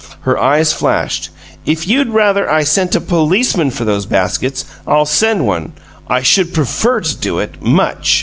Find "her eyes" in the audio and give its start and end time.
0.21-0.73